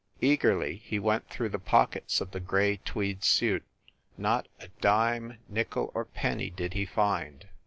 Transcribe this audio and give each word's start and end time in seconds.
Eagerly 0.19 0.77
he 0.77 0.97
went 0.97 1.29
through 1.29 1.49
the 1.49 1.59
pockets 1.59 2.19
of 2.21 2.31
the 2.31 2.39
gray 2.39 2.77
tweed 2.77 3.23
suit. 3.23 3.63
Not 4.17 4.47
a 4.59 4.69
dime, 4.81 5.37
nickel 5.47 5.91
or 5.93 6.05
penny 6.05 6.49
did 6.49 6.73
he 6.73 6.87
find. 6.87 7.45